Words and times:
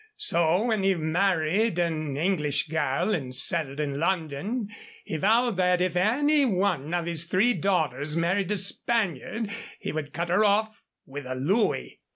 So 0.17 0.63
when 0.63 0.81
he 0.81 0.95
married 0.95 1.77
an 1.77 2.17
English 2.17 2.69
girl 2.69 3.13
and 3.13 3.35
settled 3.35 3.79
in 3.79 3.99
London, 3.99 4.69
he 5.05 5.17
vowed 5.17 5.57
that 5.57 5.79
if 5.79 5.95
any 5.95 6.43
one 6.43 6.91
of 6.95 7.05
his 7.05 7.25
three 7.25 7.53
daughters 7.53 8.17
married 8.17 8.49
a 8.49 8.57
Spaniard 8.57 9.51
he 9.79 9.91
would 9.91 10.11
cut 10.11 10.29
her 10.29 10.43
off 10.43 10.75
with 11.05 11.27
a 11.27 11.35
louis." 11.35 11.99